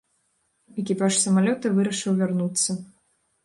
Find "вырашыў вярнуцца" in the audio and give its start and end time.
1.77-2.71